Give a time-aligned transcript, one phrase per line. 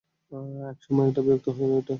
[0.71, 1.89] একসময় এটা বিরক্তিকর হয়ে ওঠে।